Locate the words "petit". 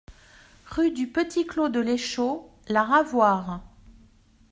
1.05-1.45